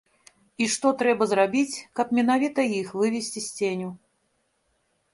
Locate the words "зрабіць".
1.33-1.83